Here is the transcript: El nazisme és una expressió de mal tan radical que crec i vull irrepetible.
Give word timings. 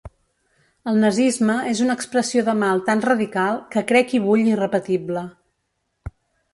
El 0.91 0.95
nazisme 1.03 1.57
és 1.73 1.83
una 1.89 1.97
expressió 2.01 2.45
de 2.49 2.57
mal 2.63 2.83
tan 2.89 3.05
radical 3.09 3.63
que 3.77 3.87
crec 3.93 4.19
i 4.21 4.25
vull 4.27 4.53
irrepetible. 4.57 5.29